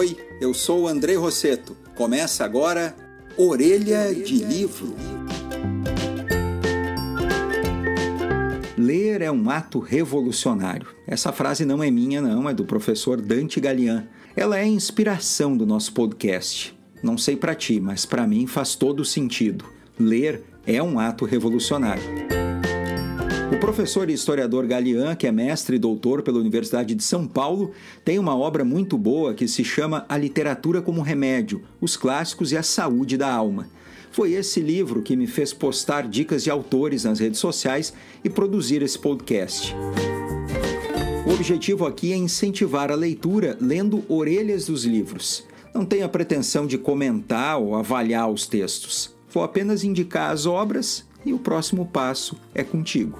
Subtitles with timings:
[0.00, 1.76] Oi, eu sou Andrei Rosseto.
[1.94, 2.96] Começa agora
[3.36, 4.96] Orelha de Livro.
[8.78, 10.86] Ler é um ato revolucionário.
[11.06, 14.08] Essa frase não é minha, não, é do professor Dante Galian.
[14.34, 16.74] Ela é a inspiração do nosso podcast.
[17.02, 19.66] Não sei para ti, mas para mim faz todo sentido.
[19.98, 22.39] Ler é um ato revolucionário.
[23.52, 27.72] O professor e historiador Galian, que é mestre e doutor pela Universidade de São Paulo,
[28.04, 32.56] tem uma obra muito boa que se chama A Literatura como Remédio: Os Clássicos e
[32.56, 33.68] a Saúde da Alma.
[34.12, 38.82] Foi esse livro que me fez postar dicas de autores nas redes sociais e produzir
[38.82, 39.74] esse podcast.
[41.26, 45.44] O objetivo aqui é incentivar a leitura lendo orelhas dos livros.
[45.74, 49.14] Não tenho a pretensão de comentar ou avaliar os textos.
[49.28, 53.18] Vou apenas indicar as obras e o próximo passo é contigo.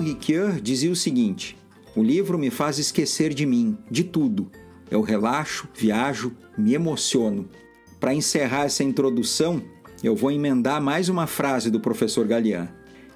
[0.00, 1.56] Ricoeur dizia o seguinte:
[1.94, 4.50] O livro me faz esquecer de mim, de tudo.
[4.90, 7.48] Eu relaxo, viajo, me emociono.
[8.00, 9.62] Para encerrar essa introdução,
[10.02, 12.68] eu vou emendar mais uma frase do professor Galian.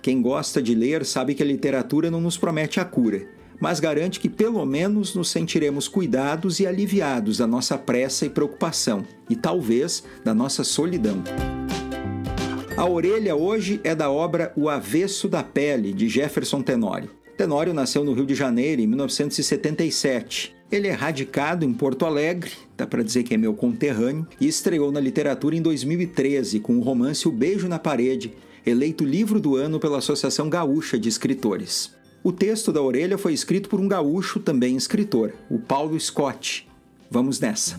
[0.02, 3.26] Quem gosta de ler sabe que a literatura não nos promete a cura,
[3.58, 9.04] mas garante que pelo menos nos sentiremos cuidados e aliviados da nossa pressa e preocupação,
[9.30, 11.24] e talvez da nossa solidão.
[12.76, 17.08] A orelha hoje é da obra O Avesso da Pele, de Jefferson Tenório.
[17.36, 20.52] Tenório nasceu no Rio de Janeiro em 1977.
[20.72, 24.90] Ele é radicado em Porto Alegre, dá para dizer que é meu conterrâneo, e estreou
[24.90, 28.34] na literatura em 2013 com o romance O Beijo na Parede,
[28.66, 31.92] eleito livro do ano pela Associação Gaúcha de Escritores.
[32.24, 36.68] O texto da orelha foi escrito por um gaúcho também escritor, o Paulo Scott.
[37.08, 37.78] Vamos nessa.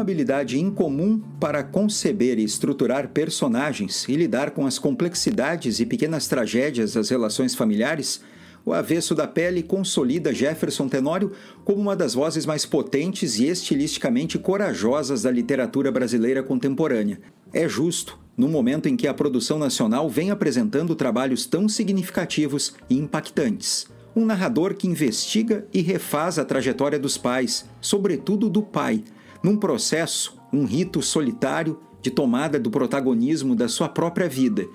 [0.00, 6.94] Habilidade incomum para conceber e estruturar personagens e lidar com as complexidades e pequenas tragédias
[6.94, 8.22] das relações familiares,
[8.64, 11.32] o Avesso da Pele consolida Jefferson Tenório
[11.66, 17.20] como uma das vozes mais potentes e estilisticamente corajosas da literatura brasileira contemporânea.
[17.52, 22.96] É justo, no momento em que a produção nacional vem apresentando trabalhos tão significativos e
[22.96, 23.86] impactantes.
[24.16, 29.04] Um narrador que investiga e refaz a trajetória dos pais, sobretudo do pai,
[29.42, 34.66] num processo, um rito solitário de tomada do protagonismo da sua própria vida.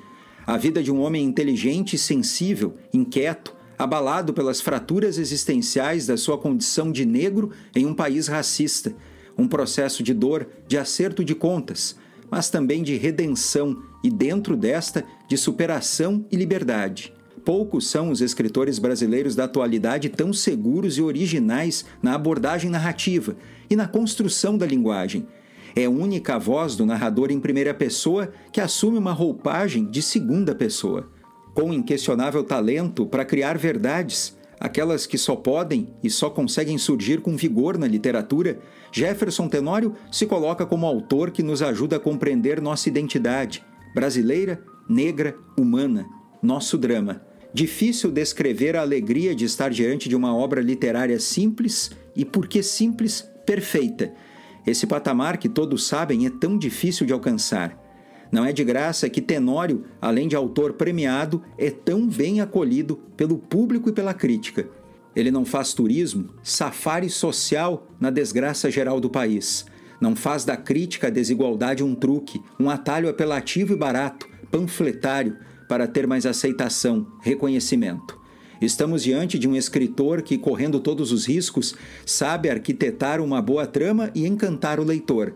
[0.45, 6.37] A vida de um homem inteligente e sensível, inquieto, abalado pelas fraturas existenciais da sua
[6.37, 8.95] condição de negro em um país racista.
[9.37, 11.97] Um processo de dor, de acerto de contas,
[12.29, 17.14] mas também de redenção e, dentro desta, de superação e liberdade.
[17.45, 23.37] Poucos são os escritores brasileiros da atualidade tão seguros e originais na abordagem narrativa
[23.69, 25.27] e na construção da linguagem.
[25.75, 30.55] É única a voz do narrador em primeira pessoa que assume uma roupagem de segunda
[30.55, 31.07] pessoa.
[31.53, 37.37] Com inquestionável talento para criar verdades, aquelas que só podem e só conseguem surgir com
[37.37, 38.57] vigor na literatura,
[38.91, 43.63] Jefferson Tenório se coloca como autor que nos ajuda a compreender nossa identidade
[43.93, 46.05] brasileira, negra, humana,
[46.41, 47.21] nosso drama.
[47.55, 52.61] Difícil descrever a alegria de estar diante de uma obra literária simples e, por que
[52.61, 54.13] simples, perfeita.
[54.67, 57.81] Esse patamar que todos sabem é tão difícil de alcançar.
[58.29, 63.37] Não é de graça que Tenório, além de autor premiado, é tão bem acolhido pelo
[63.37, 64.67] público e pela crítica.
[65.15, 69.65] Ele não faz turismo, safari social na desgraça geral do país.
[70.01, 75.87] Não faz da crítica à desigualdade um truque, um atalho apelativo e barato, panfletário, para
[75.87, 78.19] ter mais aceitação, reconhecimento.
[78.61, 84.09] Estamos diante de um escritor que, correndo todos os riscos, sabe arquitetar uma boa trama
[84.15, 85.35] e encantar o leitor.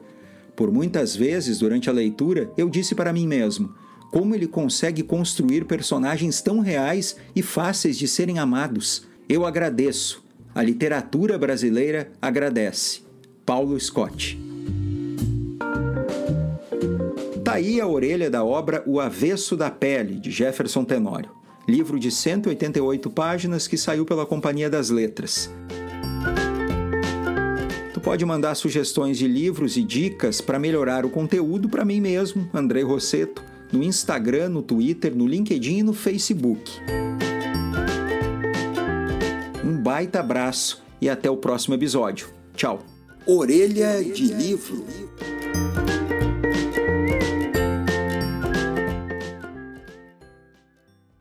[0.55, 3.73] Por muitas vezes, durante a leitura, eu disse para mim mesmo:
[4.11, 9.07] como ele consegue construir personagens tão reais e fáceis de serem amados?
[9.27, 10.23] Eu agradeço.
[10.55, 13.01] A literatura brasileira agradece.
[13.45, 14.48] Paulo Scott.
[17.49, 21.31] Tá aí a orelha da obra O Avesso da Pele, de Jefferson Tenório.
[21.67, 25.51] Livro de 188 páginas que saiu pela Companhia das Letras.
[27.91, 32.47] Tu pode mandar sugestões de livros e dicas para melhorar o conteúdo para mim mesmo,
[32.53, 36.71] André Rosseto, no Instagram, no Twitter, no LinkedIn e no Facebook.
[39.65, 42.29] Um baita abraço e até o próximo episódio.
[42.53, 42.85] Tchau.
[43.25, 44.85] Orelha de livro.